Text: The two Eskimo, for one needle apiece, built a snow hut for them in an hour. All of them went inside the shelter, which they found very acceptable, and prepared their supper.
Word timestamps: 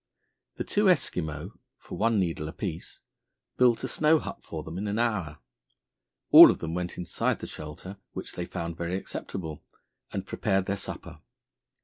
The 0.55 0.63
two 0.63 0.85
Eskimo, 0.85 1.59
for 1.77 1.95
one 1.95 2.19
needle 2.19 2.47
apiece, 2.47 3.01
built 3.57 3.83
a 3.83 3.87
snow 3.87 4.17
hut 4.17 4.39
for 4.43 4.63
them 4.63 4.79
in 4.79 4.87
an 4.87 4.97
hour. 4.97 5.37
All 6.31 6.49
of 6.49 6.57
them 6.57 6.73
went 6.73 6.97
inside 6.97 7.37
the 7.37 7.45
shelter, 7.45 7.97
which 8.13 8.33
they 8.33 8.47
found 8.47 8.77
very 8.77 8.95
acceptable, 8.95 9.63
and 10.11 10.25
prepared 10.25 10.65
their 10.65 10.75
supper. 10.77 11.19